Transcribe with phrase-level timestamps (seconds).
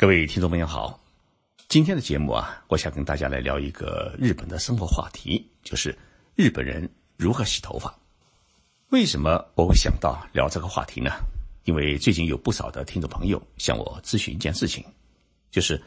[0.00, 1.00] 各位听众朋友好，
[1.66, 5.98] 今天的节目啊，我想跟大家来聊一个日本的生活话题，就是
[6.36, 7.92] 日本人如何洗头发。
[8.90, 11.10] 为什么我会想到聊这个话题呢？
[11.64, 14.84] 因为最近有不少的听众朋友向我咨询一件事情，
[15.50, 15.82] 就是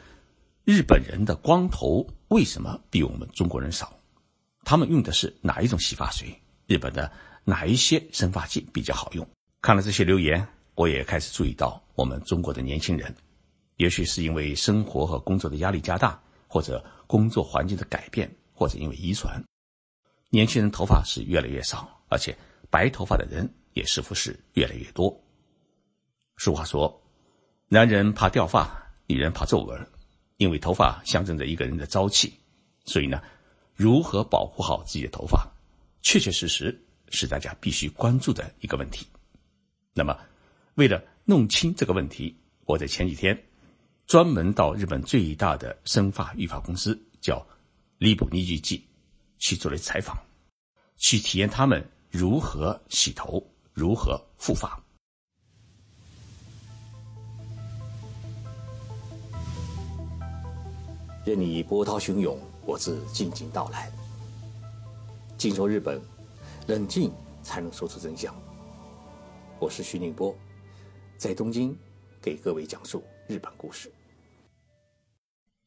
[0.66, 3.98] 日本人的光头为什么比我们中国人少？
[4.62, 6.38] 他们用的是哪一种洗发水？
[6.66, 7.10] 日本的
[7.44, 9.26] 哪一些生发剂比较好用？
[9.62, 13.14] 看了这些留言，我也开始注意到我们中国的年轻人，
[13.82, 19.42] 也许是因为生活和工作的压力加大，或者工作环境的改变，或者因为遗传，
[20.30, 22.32] 年轻人头发是越来越少，而且
[22.70, 25.20] 白头发的人也似乎是越来越多。
[26.36, 27.02] 俗话说
[27.66, 28.70] ：“男人怕掉发，
[29.08, 29.84] 女人怕皱纹。”
[30.38, 32.32] 因为头发象征着一个人的朝气，
[32.84, 33.20] 所以呢，
[33.74, 35.44] 如何保护好自己的头发，
[36.02, 39.08] 确确实实是大家必须关注的一个问题。
[39.92, 40.16] 那么，
[40.74, 43.36] 为了弄清这个问题，我在前几天
[44.12, 47.42] 专门到日本最大的生发育发公司叫
[47.96, 48.86] 利布尼日记
[49.38, 50.14] 去做了采访，
[50.98, 54.78] 去体验他们如何洗头、如何护发。
[61.24, 63.90] 任你波涛汹涌，我自静静到来。
[65.38, 65.98] 静说日本，
[66.66, 67.10] 冷静
[67.42, 68.34] 才能说出真相。
[69.58, 70.36] 我是徐宁波，
[71.16, 71.74] 在东京
[72.20, 73.90] 给各位讲述日本故事。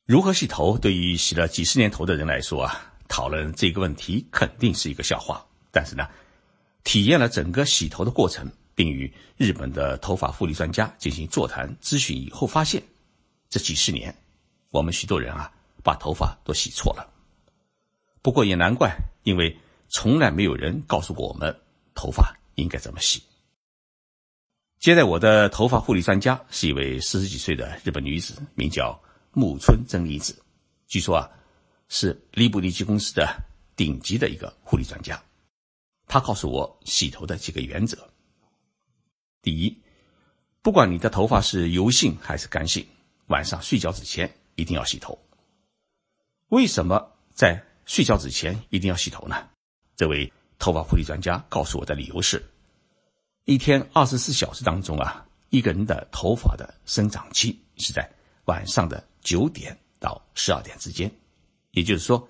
[0.05, 0.77] 如何洗头？
[0.77, 5.43] 对于洗了几十年头的人来说啊，讨论这个问题肯定是一个笑话。
[5.71, 6.07] 但是呢，
[6.83, 12.83] 体验了整个洗头的过程，并与日本的头发护理专家进行座谈咨询以后，发现
[13.49, 14.15] 这几十年。
[14.69, 17.11] 我们许多人啊，把头发都洗错了。
[18.21, 19.57] 不过也难怪，因为
[19.89, 21.55] 从来没有人告诉过我们
[21.95, 23.23] 头发应该怎么洗。
[24.79, 28.99] 接待我的头发护理专家是一位四十几岁的日本女子，名叫
[29.35, 30.41] 木村真理子。
[30.87, 31.29] 据说啊，
[31.87, 33.43] 是利布利基公司的
[33.75, 35.21] 顶级的一个护理专家。
[36.07, 38.09] 他告诉我洗头的几个原则：
[39.43, 39.77] 第一，
[40.63, 42.87] 不管你的头发是油性还是干性，
[43.27, 44.35] 晚上睡觉之前。
[44.57, 45.19] 一定要洗头。
[46.47, 49.49] 为什么在睡觉之前一定要洗头呢？
[49.97, 52.41] 这位头发护理专家告诉我的理由是：
[53.43, 58.09] 一天二十四小时当中啊，一个人的头发的生长期是在
[58.45, 61.11] 晚上的九点到十二点之间。
[61.71, 62.25] 也就是说，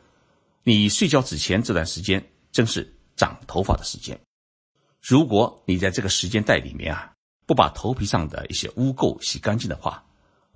[0.63, 4.19] 你睡觉之前这段时间正是长头发的时间。
[4.99, 7.13] 如果你在这个时间带里面啊，
[7.45, 10.03] 不把头皮上的一些污垢洗干净的话，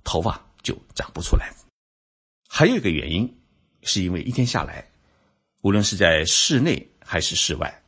[0.02, 1.54] 头发就长不出来。
[2.48, 3.40] 还有一个原因，
[3.82, 4.90] 是因为一天下来，
[5.62, 7.82] 无论是在室内还是室外，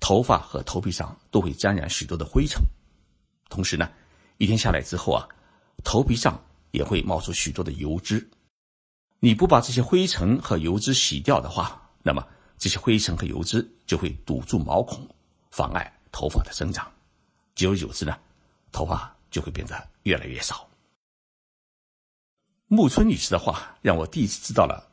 [0.00, 2.62] 头发和头皮上都会沾染许多的灰尘。
[3.50, 3.92] 同时呢，
[4.38, 5.28] 一天下来之后啊，
[5.84, 6.42] 头皮上
[6.76, 8.30] 也会冒出许多的油脂。
[9.18, 12.22] 你不把这些灰尘和油脂洗掉的话，那么
[12.58, 15.08] 这些灰尘和油脂就会堵住毛孔，
[15.50, 16.92] 妨碍头发的生长。
[17.54, 18.14] 久而久之呢，
[18.70, 20.68] 头发就会变得越来越少。
[22.66, 24.86] 木村女士的话让我第一次知道了，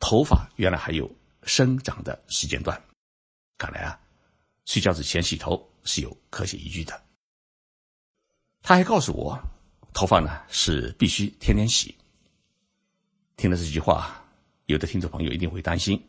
[0.00, 1.10] 头发原来还有
[1.42, 2.82] 生长的时间段。
[3.58, 4.00] 看来啊，
[4.64, 7.04] 睡觉之前洗头是有科学依据的。
[8.62, 9.38] 她还告诉我，
[9.96, 11.94] 头发呢是必须天天洗。
[13.34, 14.22] 听了这句话，
[14.66, 16.06] 有的听众朋友一定会担心，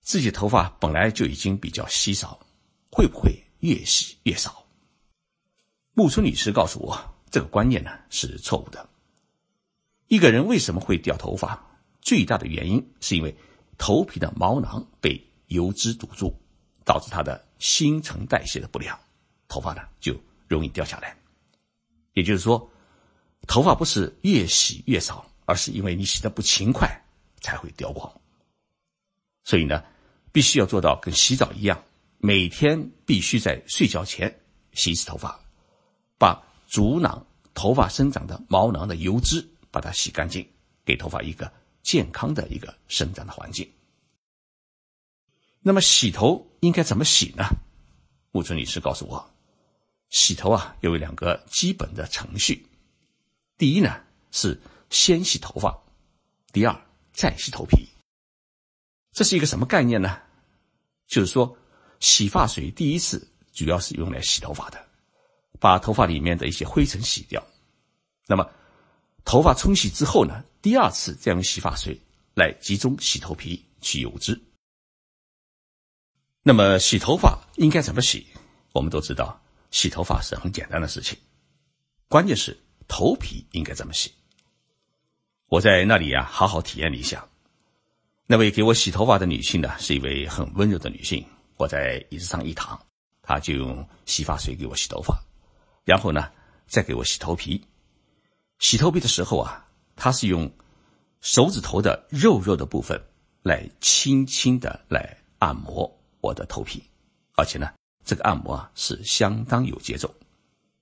[0.00, 2.40] 自己头发本来就已经比较稀少，
[2.90, 4.64] 会不会越洗越少？
[5.92, 8.88] 木村女士告诉我，这个观念呢是错误的。
[10.06, 11.62] 一个人为什么会掉头发？
[12.00, 13.36] 最大的原因是因为
[13.76, 16.34] 头皮的毛囊被油脂堵住，
[16.86, 18.98] 导致它的新陈代谢的不良，
[19.46, 21.14] 头发呢就容易掉下来。
[22.14, 22.70] 也就是说，
[23.48, 26.88] 头发不是越洗越少，而是因为你洗的不勤快
[27.40, 28.20] 才会掉光。
[29.42, 29.82] 所以呢，
[30.30, 31.82] 必须要做到跟洗澡一样，
[32.18, 34.40] 每天必须在睡觉前
[34.74, 35.40] 洗一次头发，
[36.16, 39.44] 把阻挡头发生长的毛囊的油脂。
[39.70, 40.48] 把它洗干净，
[40.82, 41.52] 给头发一个
[41.82, 43.70] 健康的一个生长的环境。
[45.60, 47.44] 那么洗头应该怎么洗呢？
[48.32, 49.30] 木村女士告诉我，
[50.08, 52.66] 洗头啊有两个基本的程序。
[53.58, 54.00] 第一呢
[54.30, 54.58] 是
[54.88, 55.76] 先洗头发，
[56.52, 57.88] 第二再洗头皮。
[59.12, 60.16] 这是一个什么概念呢？
[61.08, 61.58] 就是说，
[61.98, 64.86] 洗发水第一次主要是用来洗头发的，
[65.58, 67.44] 把头发里面的一些灰尘洗掉。
[68.26, 68.48] 那么
[69.24, 72.00] 头发冲洗之后呢，第二次再用洗发水
[72.34, 74.40] 来集中洗头皮去油脂。
[76.42, 78.24] 那么洗头发应该怎么洗？
[78.72, 81.18] 我们都知道，洗头发是很简单的事情，
[82.06, 82.56] 关键是
[82.88, 84.10] 头皮应该怎么洗。
[85.46, 87.24] 我在那里啊，好好体验了一下。
[88.26, 91.24] 那位给我洗头发的女性呢，是一位很温柔的女性。
[91.56, 92.78] 我在椅子上一躺，
[93.22, 95.18] 她就用洗发水给我洗头发，
[95.84, 96.30] 然后呢，
[96.66, 97.64] 再给我洗头皮。
[98.58, 100.50] 洗头皮的时候啊，她是用
[101.20, 103.02] 手指头的肉肉的部分
[103.42, 106.82] 来轻轻的来按摩我的头皮，
[107.34, 107.72] 而且呢，
[108.04, 110.14] 这个按摩啊是相当有节奏。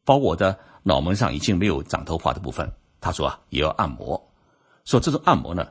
[0.05, 4.33] 包括我的脑门上已经没有长头发的部分，他说啊也要按摩，
[4.85, 5.67] 说这种按摩呢。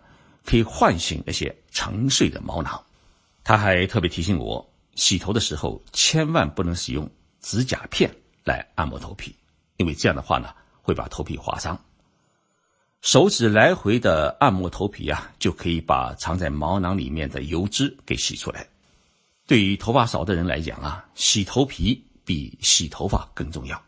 [0.48, 2.80] 可以唤醒那些沉睡的毛囊。
[3.44, 4.64] 他还特别提醒我，
[4.94, 7.10] 洗头的时候千万不能使用
[7.42, 9.36] 指甲片来按摩头皮，
[9.78, 10.54] 因为这样的话呢，
[10.84, 11.76] 会把头皮划伤。
[13.02, 18.68] 手指来回的按摩头皮啊，就可以把藏在毛囊里面的油脂给洗出来。
[19.48, 23.82] 对于头发少的人来讲啊，洗头皮比洗头发更重要，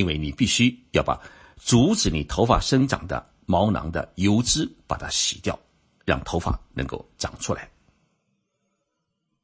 [0.00, 1.20] 因为你必须要把
[1.56, 5.56] 阻止你头发生长的毛囊的油脂把它洗掉。
[6.06, 7.70] 让头发能够长出来。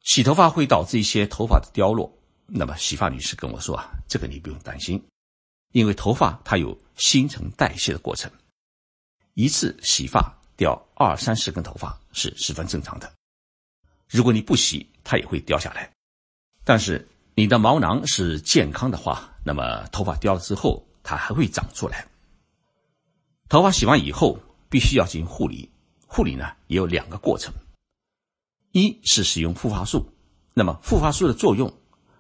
[0.03, 2.13] 洗头发会导致一些头发的掉落，
[2.47, 5.01] 那么洗发女士跟我说啊，这个你不用担心，
[5.73, 8.29] 因为头发它有新陈代谢的过程，
[9.35, 13.13] 一次洗发掉二三十根头发是十分正常的。
[14.09, 15.93] 如果你不洗，它也会掉下来。
[16.65, 17.07] 但是
[17.37, 22.05] 你的毛囊是健康的话，那么头发掉了之后，它还会长出来。
[23.49, 25.71] 头发洗完以后，必须要进行护理。
[26.05, 27.55] 护理呢也有两个过程，
[28.73, 30.05] 一是使用护发素，
[30.53, 31.73] 那么护发素的作用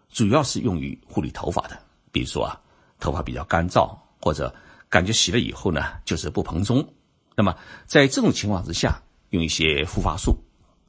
[0.08, 1.76] 主要是用于护理头发的，
[2.12, 2.60] 比如说啊，
[3.00, 4.54] 头发比较干燥或者
[4.88, 6.94] 感觉洗了以后呢就是不蓬松，
[7.34, 7.56] 那么
[7.86, 10.36] 在这种情况之下，用一些护发素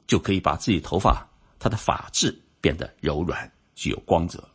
[0.06, 4.48] 就可以把自己头发它的发质变得柔软，具有光泽。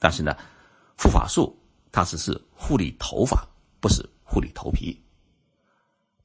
[0.00, 0.36] 但是呢，
[1.02, 1.58] 护发素
[1.90, 3.48] 它只是护理头发，
[3.80, 5.02] 不是护理头皮。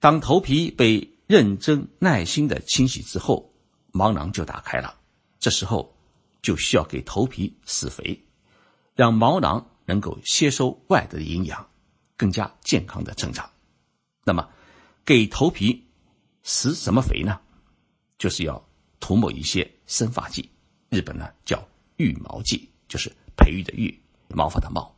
[0.02, 3.54] 当头皮被认真耐心的清洗之后，
[3.94, 5.00] 毛囊就打开了。
[5.40, 5.96] 这时候
[6.42, 8.22] 就需要给头皮施肥，
[8.96, 11.66] 让毛囊能够吸收外的营养，
[12.18, 13.50] 更加健康的成长。
[14.26, 14.50] 那么，
[15.06, 15.88] 给头皮
[16.44, 17.40] 施什么肥呢？
[18.18, 18.62] 就是要
[19.00, 20.50] 涂抹一些生发剂，
[20.90, 23.98] 日本呢叫育毛剂，就是培育的育，
[24.30, 24.96] 毛发的毛。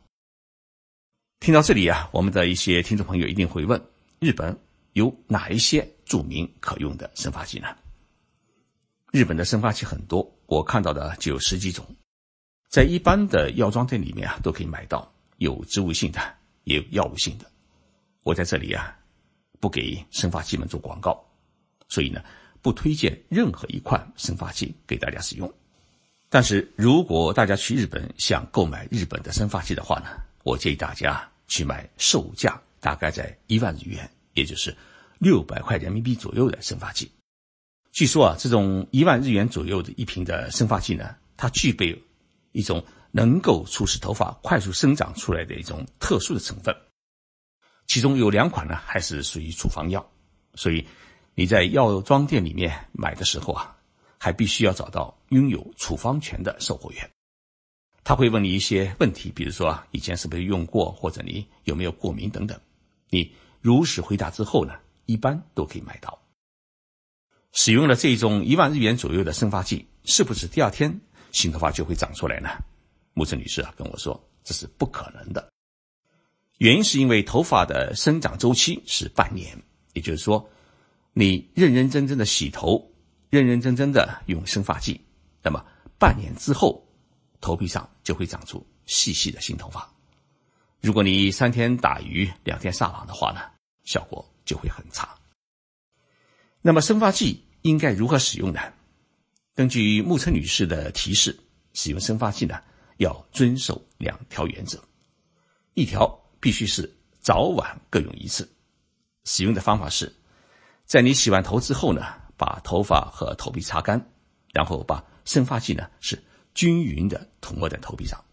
[1.40, 3.80] 听到这里啊，我们的一些听众朋友一定会问：
[4.18, 4.58] 日本
[4.92, 5.88] 有哪一些？
[6.04, 7.68] 著名可用的生发剂呢？
[9.12, 11.84] 日本的生发剂很多，我看到的就有十几种，
[12.70, 16.18] 在一般的药妆店里面啊都可以买到，有植物性的，
[16.64, 17.44] 也有药物性的。
[18.22, 18.98] 我在这里啊
[19.60, 21.22] 不给生发剂们做广告，
[21.88, 22.24] 所以呢
[22.62, 25.52] 不推荐任何一款生发剂给大家使用。
[26.28, 30.08] 但是如果大家去日本想购买日本的生发剂的话呢，
[30.44, 34.76] 我建议大家去买售价大概在一万日元，也就是。
[35.20, 37.10] 六百块人民币左右的生发剂，
[37.90, 42.00] 据说啊，这种一万日元左右的一瓶的生发剂呢，它具备
[42.52, 46.72] 一种能够促使头发快速生长出来的一种特殊的成分。
[47.88, 50.08] 其中有两款呢，还是属于处方药，
[50.54, 50.86] 所以
[51.34, 53.76] 你在药妆店里面买的时候啊，
[54.18, 57.10] 还必须要找到拥有处方权的售货员，
[58.04, 62.58] 他会问你一些问题，比如说以前是不是用过，或者你有没有过敏等等。
[63.10, 64.74] 你如实回答之后呢？
[65.06, 66.20] 一般都可以买到。
[67.52, 71.00] 使用了这种一万日元左右的生发剂，是不是第二天
[71.32, 72.50] 新头发就会长出来呢？
[73.14, 75.50] 木子女士啊跟我说，这是不可能的。
[76.58, 79.56] 原因是因为头发的生长周期是半年，
[79.94, 80.46] 也就是说，
[81.14, 82.92] 你认认真真的洗头，
[83.30, 85.00] 认认真真的用生发剂，
[85.42, 85.64] 那么
[85.98, 86.86] 半年之后，
[87.40, 89.88] 头皮上就会长出细细的新头发。
[90.80, 93.40] 如果你三天打鱼两天晒网的话呢，
[93.84, 94.24] 效果。
[94.48, 95.14] 就会很差。
[96.62, 98.58] 那么生发剂应该如何使用呢？
[99.54, 101.38] 根据木村女士的提示，
[101.74, 102.58] 使用生发剂呢
[102.96, 104.82] 要遵守两条原则：
[105.74, 108.50] 一条必须是早晚各用一次。
[109.24, 110.10] 使用的方法是，
[110.86, 114.10] 在你洗完头之后呢，把头发和头皮擦干，
[114.54, 116.18] 然后把生发剂呢是
[116.54, 118.24] 均匀的涂抹在头皮上。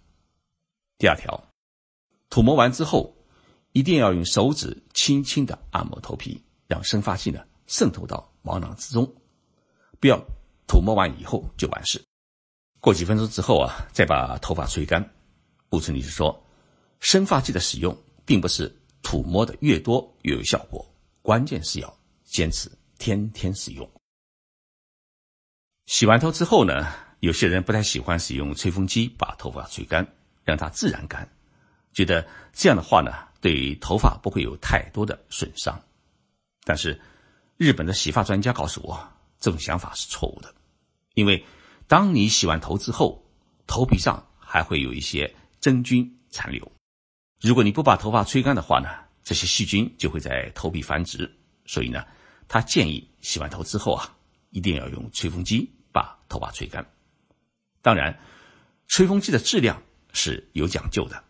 [0.98, 1.50] 第二条，
[2.30, 3.14] 涂抹完之后。
[3.78, 9.14] 一定要用手指轻轻的按摩头皮，让生发剂呢渗透到毛囊之中，
[10.00, 10.18] 不要
[10.66, 12.02] 涂抹完以后就完事。
[12.80, 15.14] 过几分钟之后啊，再把头发吹干。
[15.68, 16.42] 布村女士说，
[17.02, 17.94] 生发剂的使用
[18.24, 20.90] 并不是涂抹的越多越有效果，
[21.22, 23.86] 关键是要坚持天天使用。
[25.86, 30.08] 洗完头之后呢，有些人不太喜欢使用吹风机把头发吹干，
[30.44, 31.30] 让它自然干，
[31.94, 33.12] 觉得这样的话呢。
[33.42, 35.80] 对头发不会有太多的损伤，
[36.64, 37.00] 但是
[37.58, 39.08] 日本的洗发专家告诉我，
[39.40, 40.52] 这种想法是错误的，
[41.14, 41.46] 因为
[41.86, 43.24] 当你洗完头之后，
[43.68, 46.72] 头皮上还会有一些真菌残留。
[47.40, 48.90] 如果你不把头发吹干的话呢，
[49.24, 51.32] 这些细菌就会在头皮繁殖。
[51.68, 52.04] 所以呢，
[52.48, 54.15] 他建议洗完头之后啊，
[54.56, 56.90] 一定要用吹风机把头发吹干。
[57.82, 58.18] 当然，
[58.88, 59.84] 吹风机的质量
[60.14, 61.24] 是有讲究的，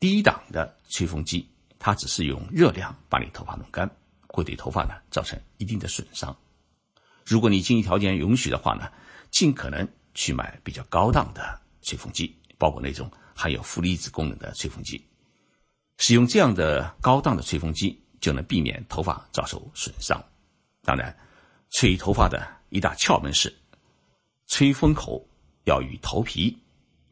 [0.00, 1.48] 低档的吹风机
[1.78, 3.88] 它只是用热量把你头发弄干。
[4.30, 6.36] 会对头发呢造成一定的损伤。
[7.24, 8.92] 如果你经济条件允许的话呢，
[9.30, 15.02] 尽可能去买比较高档的吹风机，包括那种含有负离子功能的吹风机。
[15.96, 20.22] 使用这样的高档的吹风机，就能避免头发遭受损伤。
[20.82, 21.16] 当然，
[21.70, 23.54] 吹头发的一大窍门是，
[24.46, 25.26] 吹风口
[25.64, 26.56] 要与头皮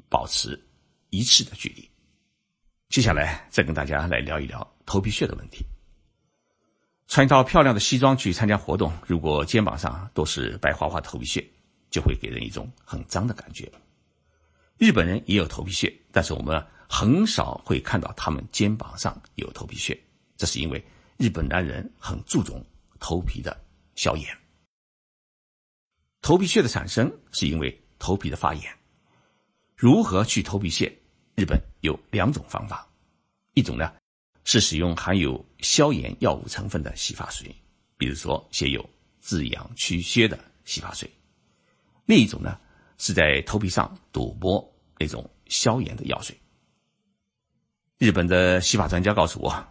[0.08, 0.60] 保持
[1.10, 1.88] 一致的距离。
[2.88, 5.64] 接下来再跟大家来聊一聊头皮屑的问题。
[7.06, 11.46] 穿一套漂亮的西装去参加活动，如果肩膀上都是白花花头皮屑，
[11.90, 13.70] 就会给人一种很脏的感觉。
[14.78, 19.98] 日本人也有头皮屑，但是我们很少会看到他们肩膀上有头皮屑，
[20.36, 20.84] 这是因为
[21.16, 22.64] 日本男人很注重
[22.98, 23.56] 头皮的
[23.94, 24.26] 消炎。
[26.26, 28.78] 头皮屑的产生是因为头皮的发炎。
[29.76, 30.92] 如何去头皮屑？
[31.36, 32.84] 日本有两种方法，
[33.54, 33.92] 一种呢。
[34.42, 37.54] 是使用含有消炎药物成分的洗发水，
[37.96, 38.84] 比如说写有
[39.20, 41.08] 滋养祛屑的洗发水。
[42.06, 42.58] 另一种呢，
[42.98, 44.68] 是在头皮上涂抹
[44.98, 46.36] 那种消炎的药水。
[47.98, 49.64] 日本的洗发专家告诉我，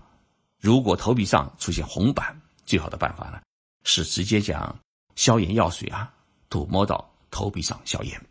[0.62, 3.41] 如果头皮上出现红斑，最好的办法呢，
[3.83, 4.79] 是直接将
[5.17, 6.13] 消炎药水啊
[6.50, 8.22] 涂抹到头皮上消炎。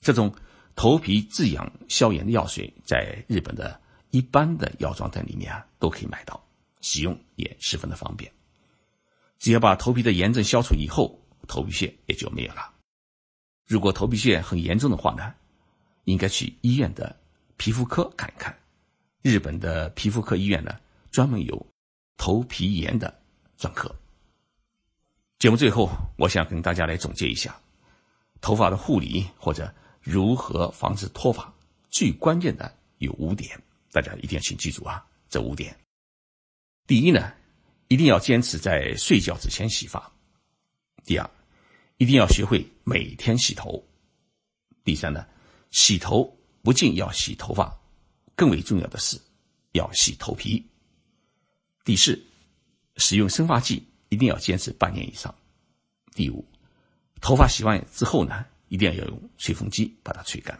[0.00, 0.34] 这种
[0.74, 3.80] 头皮滋养消炎的药水，在日本的。
[4.12, 6.44] 一般的药妆店里面啊都可以买到，
[6.80, 8.28] 使用也十分的方便。
[9.38, 11.16] 只要把头皮的炎症消除以后，
[11.46, 12.74] 头皮屑也就没有了。
[13.68, 15.32] 如果头皮屑很严重的话呢，
[16.06, 17.16] 应该去医院的
[17.56, 18.52] 皮肤科看一看。
[19.22, 20.76] 日本的皮肤科医院呢，
[21.12, 21.66] 专门有
[22.16, 23.16] 头皮炎的
[23.56, 23.94] 专科。
[25.40, 27.58] 节目最后，我想跟大家来总结一下
[28.42, 31.50] 头发的护理或者如何防止脱发，
[31.88, 33.58] 最关键的有五点。
[33.90, 35.74] 大家一定要请记住啊，这五点。
[36.86, 37.32] 第一呢，
[37.88, 40.12] 一定要坚持在睡觉之前洗发；
[41.06, 41.30] 第二，
[41.96, 43.82] 一定要学会每天洗头；
[44.84, 45.26] 第三呢，
[45.70, 47.74] 洗头不仅要洗头发，
[48.36, 49.18] 更为重要的是
[49.72, 50.62] 要洗头皮；
[51.82, 52.22] 第四，
[52.98, 55.34] 使用生发剂一定要坚持半年以上；
[56.14, 56.44] 第五，
[57.20, 60.56] 头发洗完之后呢，一定要用吹风机把它吹干。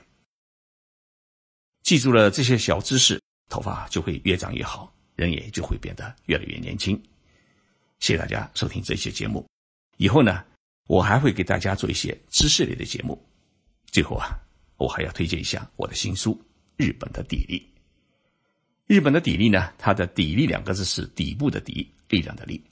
[1.83, 6.97] 记住了这些小知识，头发就会越长越好，人也就会变得越来越年轻。
[7.99, 9.47] 谢谢大家收听这期节目，
[9.97, 10.45] 以后呢，
[10.87, 13.21] 我还会给大家做一些知识类的节目。
[13.87, 14.39] 最后啊，
[14.77, 16.33] 我还要推荐一下我的新书
[16.85, 17.61] 《日本的砥砺》。
[18.87, 22.63] 日本的砥砺呢，它的“砥砺”两个字是底部的“底”，力量的“力”。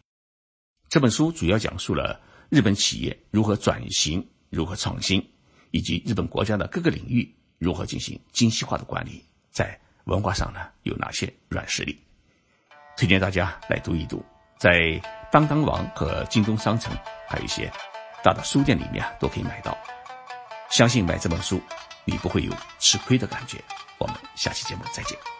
[0.88, 2.18] 这本书主要讲述了
[2.48, 5.22] 日本企业如何转型、如何创新，
[5.70, 7.34] 以及日本国家的各个领域。
[7.58, 9.24] 如何进行精细化的管理？
[9.50, 11.98] 在文化上呢，有哪些软实力？
[12.96, 14.24] 推荐大家来读一读，
[14.58, 15.00] 在
[15.32, 16.96] 当当网和京东商城，
[17.28, 17.68] 还有一些
[18.22, 19.76] 大的书店里面都可以买到。
[20.70, 21.60] 相信买这本书，
[22.04, 23.58] 你不会有吃亏的感觉。
[23.98, 25.37] 我们下期节目再见。